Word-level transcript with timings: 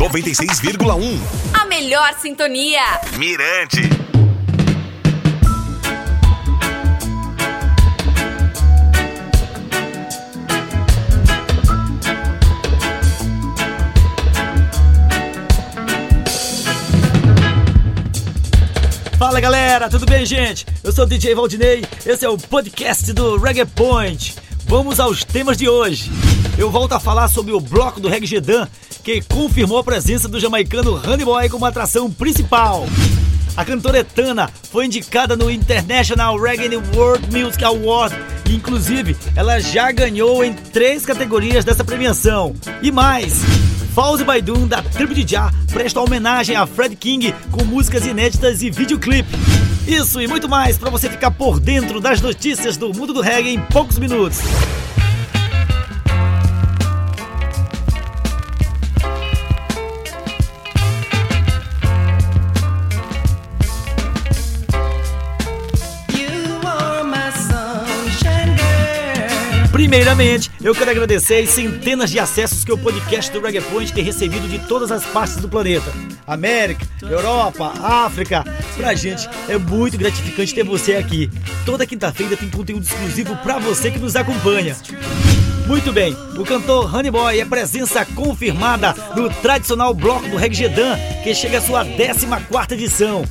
96,1. 0.00 1.20
A 1.52 1.66
melhor 1.66 2.14
sintonia. 2.14 2.80
Mirante. 3.18 3.82
Fala 19.18 19.38
galera, 19.38 19.90
tudo 19.90 20.06
bem 20.06 20.24
gente? 20.24 20.64
Eu 20.82 20.92
sou 20.92 21.04
o 21.04 21.06
DJ 21.06 21.34
Valdinei, 21.34 21.84
esse 22.06 22.24
é 22.24 22.28
o 22.30 22.38
podcast 22.38 23.12
do 23.12 23.36
Reggae 23.36 23.66
Point. 23.66 24.34
Vamos 24.64 24.98
aos 24.98 25.24
temas 25.24 25.58
de 25.58 25.68
hoje. 25.68 26.10
Eu 26.56 26.70
volto 26.70 26.92
a 26.92 27.00
falar 27.00 27.28
sobre 27.28 27.52
o 27.52 27.60
bloco 27.60 28.00
do 28.00 28.08
Reggae 28.08 28.26
Gedan, 28.26 28.68
que 29.02 29.22
confirmou 29.22 29.78
a 29.78 29.84
presença 29.84 30.28
do 30.28 30.38
jamaicano 30.38 30.96
Honey 30.96 31.24
Boy 31.24 31.48
como 31.48 31.64
atração 31.64 32.10
principal. 32.10 32.86
A 33.56 33.64
cantora 33.64 33.98
Etana 33.98 34.50
foi 34.70 34.86
indicada 34.86 35.36
no 35.36 35.50
International 35.50 36.38
Reggae 36.38 36.76
World 36.94 37.26
Music 37.36 37.64
Award 37.64 38.14
inclusive, 38.54 39.16
ela 39.36 39.60
já 39.60 39.90
ganhou 39.92 40.44
em 40.44 40.52
três 40.52 41.04
categorias 41.04 41.64
dessa 41.64 41.84
premiação. 41.84 42.54
E 42.82 42.90
mais, 42.90 43.40
Fauzi 43.94 44.24
Baidun, 44.24 44.66
da 44.66 44.82
tribo 44.82 45.14
de 45.14 45.26
Jah, 45.26 45.52
presta 45.72 46.00
homenagem 46.00 46.56
a 46.56 46.66
Fred 46.66 46.96
King 46.96 47.34
com 47.50 47.64
músicas 47.64 48.06
inéditas 48.06 48.62
e 48.62 48.70
videoclipe. 48.70 49.30
Isso 49.86 50.20
e 50.20 50.28
muito 50.28 50.48
mais 50.48 50.78
para 50.78 50.90
você 50.90 51.08
ficar 51.08 51.30
por 51.30 51.58
dentro 51.58 52.00
das 52.00 52.20
notícias 52.20 52.76
do 52.76 52.92
mundo 52.92 53.12
do 53.12 53.20
reggae 53.20 53.54
em 53.54 53.60
poucos 53.60 53.98
minutos. 53.98 54.38
Primeiramente, 69.90 70.52
eu 70.62 70.72
quero 70.72 70.92
agradecer 70.92 71.42
as 71.42 71.50
centenas 71.50 72.12
de 72.12 72.20
acessos 72.20 72.64
que 72.64 72.70
o 72.70 72.78
podcast 72.78 73.28
do 73.32 73.40
Reggae 73.40 73.60
Point 73.60 73.92
tem 73.92 74.04
recebido 74.04 74.46
de 74.46 74.60
todas 74.60 74.92
as 74.92 75.04
partes 75.04 75.34
do 75.38 75.48
planeta. 75.48 75.92
América, 76.24 76.86
Europa, 77.02 77.72
África. 77.82 78.44
Pra 78.76 78.94
gente 78.94 79.28
é 79.48 79.58
muito 79.58 79.98
gratificante 79.98 80.54
ter 80.54 80.62
você 80.62 80.94
aqui. 80.94 81.28
Toda 81.66 81.84
quinta-feira 81.84 82.36
tem 82.36 82.48
conteúdo 82.48 82.84
exclusivo 82.84 83.34
para 83.38 83.58
você 83.58 83.90
que 83.90 83.98
nos 83.98 84.14
acompanha. 84.14 84.76
Muito 85.66 85.92
bem, 85.92 86.16
o 86.38 86.44
cantor 86.44 86.94
Honey 86.94 87.10
Boy 87.10 87.40
é 87.40 87.44
presença 87.44 88.04
confirmada 88.04 88.94
no 89.16 89.28
tradicional 89.28 89.92
bloco 89.92 90.28
do 90.28 90.36
Reggae 90.36 90.54
Gedan, 90.54 90.96
que 91.24 91.34
chega 91.34 91.58
à 91.58 91.60
sua 91.60 91.84
14ª 91.84 92.74
edição. 92.74 93.24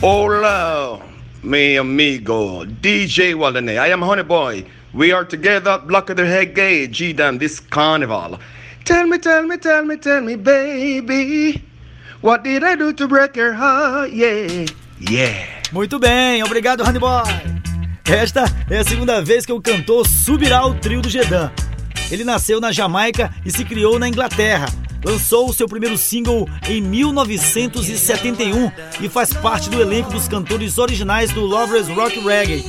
Olá, 0.00 1.00
meu 1.42 1.82
amigo 1.82 2.64
DJ 2.80 3.34
Waldene. 3.34 3.72
I 3.72 3.92
am 3.92 4.04
Honey 4.04 4.22
Boy. 4.22 4.66
We 4.96 5.12
are 5.12 5.26
together, 5.26 5.76
block 5.76 6.08
of 6.08 6.16
the 6.16 6.22
reggae, 6.22 6.90
G-Dam, 6.90 7.36
this 7.36 7.60
carnival. 7.60 8.38
Tell 8.86 9.06
me, 9.06 9.18
tell 9.18 9.46
me, 9.46 9.58
tell 9.58 9.84
me, 9.84 9.98
tell 9.98 10.22
me, 10.22 10.36
baby, 10.36 11.62
what 12.22 12.42
did 12.42 12.64
I 12.64 12.76
do 12.76 12.94
to 12.94 13.06
break 13.06 13.36
your 13.36 13.52
heart? 13.52 14.10
Yeah, 14.10 14.64
yeah. 14.98 15.62
Muito 15.70 15.98
bem, 15.98 16.42
obrigado, 16.42 16.82
Honey 16.82 16.98
Boy. 16.98 17.24
Esta 18.06 18.44
é 18.70 18.78
a 18.78 18.84
segunda 18.84 19.20
vez 19.20 19.44
que 19.44 19.52
o 19.52 19.60
cantor 19.60 20.08
subirá 20.08 20.60
ao 20.60 20.72
trio 20.72 21.02
do 21.02 21.10
Gedan. 21.10 21.50
Ele 22.10 22.24
nasceu 22.24 22.58
na 22.58 22.72
Jamaica 22.72 23.30
e 23.44 23.50
se 23.50 23.66
criou 23.66 23.98
na 23.98 24.08
Inglaterra. 24.08 24.66
Lançou 25.04 25.50
o 25.50 25.52
seu 25.52 25.68
primeiro 25.68 25.98
single 25.98 26.48
em 26.66 26.80
1971 26.80 28.72
e 29.02 29.10
faz 29.10 29.34
parte 29.34 29.68
do 29.68 29.78
elenco 29.78 30.10
dos 30.10 30.26
cantores 30.26 30.78
originais 30.78 31.30
do 31.32 31.42
Lovers 31.42 31.88
Rock 31.88 32.18
Reggae. 32.20 32.64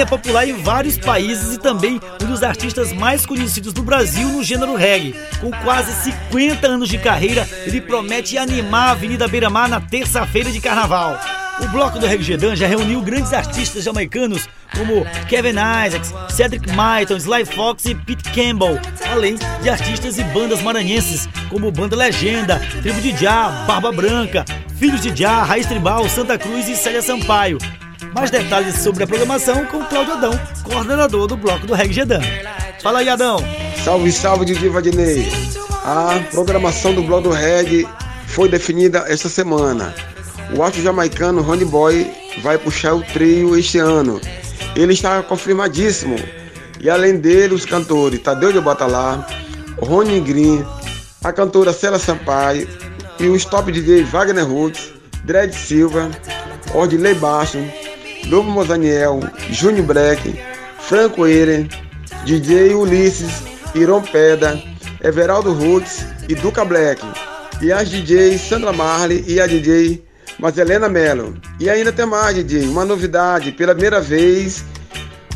É 0.00 0.04
popular 0.04 0.46
em 0.46 0.52
vários 0.52 0.98
países 0.98 1.54
e 1.54 1.58
também 1.58 2.00
um 2.22 2.26
dos 2.26 2.42
artistas 2.42 2.92
mais 2.92 3.24
conhecidos 3.24 3.72
do 3.72 3.82
Brasil 3.82 4.28
no 4.28 4.42
gênero 4.42 4.74
reggae. 4.74 5.14
Com 5.40 5.50
quase 5.50 5.92
50 6.04 6.66
anos 6.66 6.88
de 6.88 6.98
carreira, 6.98 7.48
ele 7.66 7.80
promete 7.80 8.36
animar 8.36 8.88
a 8.88 8.90
Avenida 8.92 9.26
Beira-Mar 9.26 9.68
na 9.68 9.80
terça-feira 9.80 10.50
de 10.50 10.60
carnaval. 10.60 11.18
O 11.60 11.68
bloco 11.68 11.98
do 11.98 12.06
Reggae 12.06 12.56
já 12.56 12.66
reuniu 12.66 13.02
grandes 13.02 13.32
artistas 13.32 13.84
jamaicanos 13.84 14.48
como 14.76 15.04
Kevin 15.28 15.56
Isaacs, 15.86 16.14
Cedric 16.28 16.68
Myton, 16.70 17.16
Sly 17.16 17.44
Fox 17.44 17.84
e 17.84 17.94
Pete 17.94 18.30
Campbell, 18.30 18.78
além 19.10 19.36
de 19.62 19.68
artistas 19.68 20.18
e 20.18 20.24
bandas 20.24 20.62
maranhenses 20.62 21.28
como 21.48 21.70
Banda 21.70 21.96
Legenda, 21.96 22.58
Tribo 22.82 23.00
de 23.00 23.16
Jah, 23.16 23.64
Barba 23.66 23.92
Branca, 23.92 24.44
Filhos 24.78 25.02
de 25.02 25.14
Jah, 25.14 25.42
Raiz 25.42 25.66
Tribal, 25.66 26.08
Santa 26.08 26.38
Cruz 26.38 26.68
e 26.68 26.76
Célia 26.76 27.02
Sampaio. 27.02 27.58
Mais 28.14 28.30
detalhes 28.30 28.76
sobre 28.76 29.04
a 29.04 29.06
programação 29.06 29.64
com 29.66 29.84
Cláudio 29.84 30.14
Adão, 30.14 30.40
coordenador 30.62 31.26
do 31.26 31.36
bloco 31.36 31.66
do 31.66 31.74
Reggae 31.74 31.92
Gedan. 31.92 32.20
Fala 32.82 33.00
aí, 33.00 33.08
Adão! 33.08 33.38
Salve, 33.84 34.10
salve, 34.10 34.44
Didi 34.44 34.68
Vadinei! 34.68 35.30
A 35.84 36.20
programação 36.30 36.94
do 36.94 37.02
bloco 37.02 37.28
do 37.28 37.30
reggae 37.30 37.88
foi 38.26 38.48
definida 38.48 39.04
esta 39.08 39.28
semana. 39.28 39.94
O 40.56 40.62
astro 40.62 40.82
jamaicano 40.82 41.42
Ronnie 41.42 41.64
Boy 41.64 42.10
vai 42.42 42.58
puxar 42.58 42.94
o 42.94 43.02
trio 43.02 43.56
este 43.56 43.78
ano. 43.78 44.20
Ele 44.76 44.92
está 44.92 45.22
confirmadíssimo. 45.22 46.16
E 46.80 46.88
além 46.88 47.18
dele, 47.18 47.54
os 47.54 47.66
cantores 47.66 48.20
Tadeu 48.20 48.52
de 48.52 48.60
Batalá, 48.60 49.26
Rony 49.78 50.20
Green, 50.20 50.64
a 51.22 51.32
cantora 51.32 51.72
Cela 51.72 51.98
Sampaio 51.98 52.68
e 53.18 53.26
os 53.26 53.44
top 53.44 53.70
DJ 53.70 54.04
Wagner 54.04 54.46
Roots, 54.46 54.92
Dredd 55.24 55.54
Silva, 55.54 56.10
Ordilei 56.74 57.14
Baixo, 57.14 57.58
Lobo 58.26 58.50
Mozaniel, 58.50 59.20
Júnior 59.50 59.86
Breck, 59.86 60.20
Franco 60.78 61.26
Eren, 61.26 61.68
DJ 62.24 62.74
Ulisses, 62.74 63.42
Iron 63.74 64.02
Peda, 64.02 64.60
Everaldo 65.02 65.52
Roots 65.52 66.04
e 66.28 66.34
Duca 66.34 66.64
Black. 66.64 67.02
E 67.62 67.72
as 67.72 67.90
DJs 67.90 68.40
Sandra 68.40 68.72
Marley 68.72 69.24
e 69.26 69.40
a 69.40 69.46
DJ 69.46 70.02
Helena 70.56 70.88
Mello. 70.88 71.36
E 71.58 71.68
ainda 71.68 71.92
tem 71.92 72.06
mais, 72.06 72.34
DJ, 72.34 72.66
uma 72.66 72.84
novidade, 72.84 73.52
pela 73.52 73.74
primeira 73.74 74.00
vez, 74.00 74.64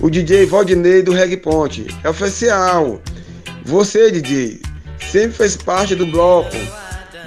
o 0.00 0.08
DJ 0.08 0.46
Valdinei 0.46 1.02
do 1.02 1.12
Reg 1.12 1.36
Ponte. 1.36 1.86
É 2.02 2.08
oficial. 2.08 3.00
Você, 3.64 4.10
DJ, 4.10 4.60
sempre 5.10 5.36
fez 5.36 5.56
parte 5.56 5.94
do 5.94 6.06
bloco, 6.06 6.56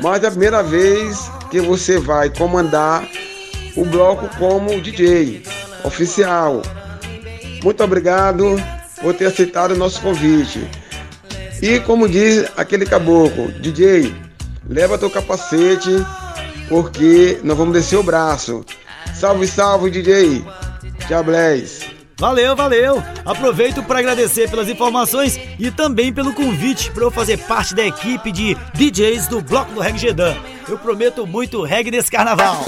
mas 0.01 0.23
é 0.23 0.27
a 0.27 0.31
primeira 0.31 0.63
vez 0.63 1.29
que 1.51 1.59
você 1.61 1.97
vai 1.99 2.29
comandar 2.29 3.07
o 3.77 3.85
bloco 3.85 4.27
como 4.37 4.81
DJ 4.81 5.43
oficial. 5.83 6.61
Muito 7.63 7.83
obrigado 7.83 8.55
por 9.01 9.13
ter 9.13 9.27
aceitado 9.27 9.71
o 9.71 9.77
nosso 9.77 10.01
convite. 10.01 10.67
E 11.61 11.79
como 11.79 12.09
diz 12.09 12.45
aquele 12.57 12.85
caboclo, 12.85 13.51
DJ, 13.53 14.13
leva 14.67 14.97
teu 14.97 15.09
capacete 15.09 15.91
porque 16.67 17.39
nós 17.43 17.57
vamos 17.57 17.73
descer 17.73 17.97
o 17.97 18.03
braço. 18.03 18.65
Salve, 19.13 19.47
salve, 19.47 19.89
DJ. 19.89 20.43
Diablés. 21.07 21.81
Valeu, 22.19 22.55
valeu! 22.55 23.03
Aproveito 23.23 23.83
para 23.83 23.99
agradecer 23.99 24.49
pelas 24.49 24.67
informações 24.67 25.39
e 25.59 25.69
também 25.69 26.11
pelo 26.11 26.33
convite 26.33 26.91
para 26.91 27.03
eu 27.03 27.11
fazer 27.11 27.37
parte 27.37 27.75
da 27.75 27.85
equipe 27.85 28.31
de 28.31 28.57
DJs 28.73 29.27
do 29.27 29.39
Bloco 29.39 29.71
do 29.71 29.79
Reggae 29.79 29.99
Gedan. 29.99 30.35
Eu 30.67 30.79
prometo 30.79 31.27
muito 31.27 31.61
reggae 31.63 31.91
nesse 31.91 32.09
carnaval. 32.09 32.65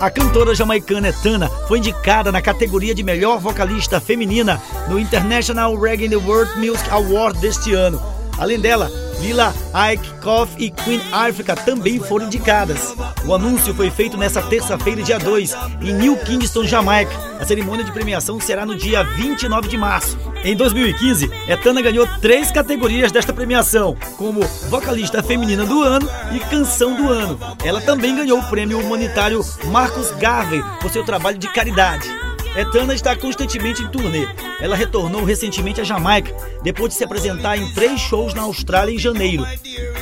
A 0.00 0.10
cantora 0.10 0.54
jamaicana 0.54 1.08
Etana 1.08 1.48
foi 1.68 1.78
indicada 1.78 2.32
na 2.32 2.42
categoria 2.42 2.94
de 2.94 3.02
melhor 3.02 3.38
vocalista 3.38 4.00
feminina 4.00 4.60
no 4.88 4.98
International 4.98 5.74
Reggae 5.78 6.14
World 6.16 6.58
Music 6.58 6.88
Award 6.90 7.38
deste 7.38 7.72
ano. 7.72 8.02
Além 8.36 8.58
dela, 8.58 8.90
Lila, 9.20 9.54
Ike, 9.92 10.20
Koff 10.20 10.52
e 10.58 10.70
Queen 10.70 11.00
Africa 11.12 11.54
também 11.54 12.00
foram 12.00 12.26
indicadas. 12.26 12.94
O 13.24 13.34
anúncio 13.34 13.72
foi 13.72 13.90
feito 13.90 14.16
nesta 14.16 14.42
terça-feira, 14.42 15.02
dia 15.02 15.18
2, 15.18 15.54
em 15.80 15.94
New 15.94 16.16
Kingston, 16.18 16.64
Jamaica. 16.64 17.12
A 17.40 17.44
cerimônia 17.44 17.84
de 17.84 17.92
premiação 17.92 18.40
será 18.40 18.66
no 18.66 18.76
dia 18.76 19.04
29 19.04 19.68
de 19.68 19.78
março. 19.78 20.18
Em 20.44 20.54
2015, 20.54 21.30
Etana 21.48 21.80
ganhou 21.80 22.06
três 22.20 22.50
categorias 22.50 23.10
desta 23.10 23.32
premiação, 23.32 23.96
como 24.18 24.42
vocalista 24.68 25.22
feminina 25.22 25.64
do 25.64 25.82
ano 25.82 26.06
e 26.34 26.38
canção 26.38 26.94
do 26.94 27.08
ano. 27.08 27.38
Ela 27.64 27.80
também 27.80 28.14
ganhou 28.14 28.38
o 28.38 28.50
prêmio 28.50 28.78
humanitário 28.78 29.40
Marcus 29.64 30.10
Garvey 30.10 30.62
por 30.82 30.90
seu 30.90 31.02
trabalho 31.02 31.38
de 31.38 31.48
caridade. 31.48 32.06
Etana 32.54 32.94
está 32.94 33.16
constantemente 33.16 33.82
em 33.82 33.88
turnê. 33.88 34.28
Ela 34.60 34.76
retornou 34.76 35.24
recentemente 35.24 35.80
à 35.80 35.84
Jamaica, 35.84 36.32
depois 36.62 36.90
de 36.90 36.96
se 36.96 37.04
apresentar 37.04 37.56
em 37.56 37.72
três 37.72 37.98
shows 37.98 38.34
na 38.34 38.42
Austrália 38.42 38.94
em 38.94 38.98
janeiro. 38.98 39.46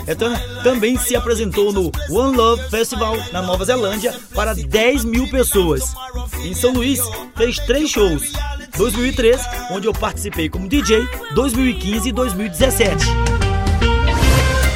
Etana 0.09 0.39
também 0.65 0.99
se 0.99 1.15
apresentou 1.15 1.73
no 1.73 1.93
One 2.11 2.37
Love 2.37 2.69
Festival 2.69 3.17
na 3.33 3.41
Nova 3.41 3.65
Zelândia 3.65 4.13
para 4.35 4.55
10 4.55 5.05
mil 5.05 5.31
pessoas. 5.31 5.95
Em 6.45 6.53
São 6.53 6.73
Luís, 6.73 7.01
fez 7.37 7.57
três 7.61 7.89
shows. 7.89 8.33
2013, 8.77 9.43
onde 9.71 9.87
eu 9.87 9.93
participei 9.93 10.49
como 10.49 10.69
DJ, 10.69 11.07
2015 11.35 12.09
e 12.09 12.13
2017. 12.13 13.07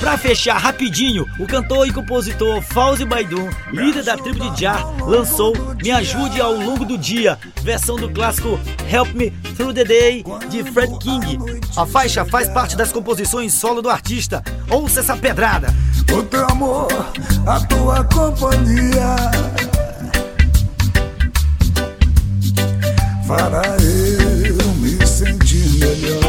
Pra 0.07 0.17
fechar 0.17 0.59
rapidinho, 0.59 1.27
o 1.37 1.47
cantor 1.47 1.89
e 1.89 1.93
compositor 1.93 2.63
Fauzi 2.63 3.05
Baidun, 3.05 3.51
líder 3.73 4.05
da 4.05 4.17
tribo 4.17 4.39
de 4.51 4.61
Jah, 4.61 4.81
lançou 5.01 5.53
Me 5.83 5.91
Ajude 5.91 6.41
ao 6.41 6.53
Longo 6.53 6.85
do 6.85 6.97
Dia, 6.97 7.37
versão 7.63 7.97
do 7.97 8.09
clássico 8.09 8.61
Help 8.89 9.15
Me 9.15 9.33
Through 9.57 9.75
the 9.75 9.85
Day 9.85 10.25
de 10.49 10.63
Fred 10.71 10.97
King. 11.01 11.39
A 11.77 11.85
faixa 11.85 12.25
faz 12.25 12.49
parte 12.49 12.77
das 12.77 12.93
composições 12.93 13.55
solo 13.55 13.83
do 13.83 13.91
artista. 13.91 14.45
Ouça 14.71 15.01
essa 15.01 15.17
pedrada. 15.17 15.75
O 16.13 16.23
teu 16.23 16.47
amor, 16.51 16.87
a 17.45 17.61
tua 17.67 18.05
companhia 18.05 19.17
fará 23.27 23.63
eu 24.45 24.75
me 24.75 25.05
sentir 25.07 25.79
melhor. 25.79 26.23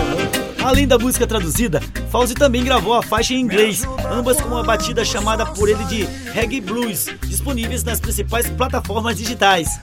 Além 0.64 0.88
da 0.88 0.98
música 0.98 1.26
traduzida, 1.26 1.80
Fauzi 2.12 2.34
também 2.34 2.64
gravou 2.64 2.94
a 2.94 3.04
faixa 3.04 3.34
em 3.34 3.40
inglês, 3.40 3.84
ambas 4.12 4.42
com 4.42 4.50
uma 4.50 4.64
batida 4.64 5.06
chamada 5.06 5.46
por 5.46 5.70
ele 5.70 5.84
de 5.86 6.04
Reggae 6.32 6.60
Blues, 6.60 7.08
disponíveis 7.26 7.84
nas 7.84 8.00
principais 8.00 8.50
plataformas 8.50 9.16
digitais. 9.16 9.80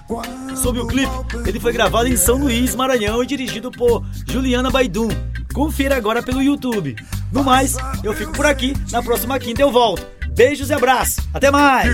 Sob 0.56 0.80
o 0.80 0.86
clipe, 0.86 1.12
ele 1.46 1.60
foi 1.60 1.72
gravado 1.72 2.08
em 2.08 2.16
São 2.16 2.36
Luís, 2.36 2.74
Maranhão 2.74 3.22
e 3.22 3.26
dirigido 3.26 3.70
por 3.70 4.04
Juliana 4.28 4.70
Baidum. 4.70 5.08
Confira 5.54 5.96
agora 5.96 6.22
pelo 6.22 6.42
YouTube. 6.42 6.96
No 7.32 7.44
mais, 7.44 7.76
eu 8.02 8.12
fico 8.12 8.32
por 8.32 8.44
aqui, 8.44 8.74
na 8.90 9.02
próxima 9.02 9.38
quinta 9.38 9.62
eu 9.62 9.70
volto. 9.70 10.04
Beijos 10.30 10.68
e 10.68 10.74
abraços, 10.74 11.24
até 11.32 11.50
mais! 11.50 11.86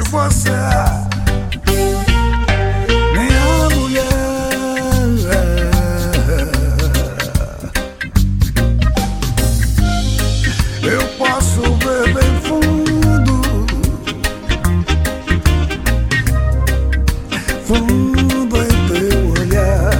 Fundo 17.70 18.56
em 18.56 18.68
teu 18.88 19.42
olhar. 19.42 19.92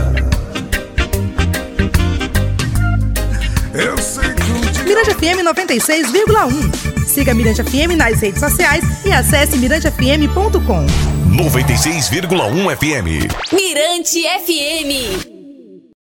Eu 3.72 3.96
sei 3.96 4.34
que 4.34 4.43
um 4.50 4.61
dia 4.72 4.84
Mirante 4.84 5.14
FM 5.14 5.38
96,1. 5.46 7.06
Siga 7.06 7.32
Mirante 7.32 7.62
FM 7.62 7.96
nas 7.96 8.20
redes 8.20 8.40
sociais 8.40 8.82
e 9.05 9.12
acesse 9.12 9.56
mirantefm.com. 9.56 10.87
96,1 11.31 12.76
FM. 12.76 13.52
Mirante 13.52 14.22
FM. 14.22 15.30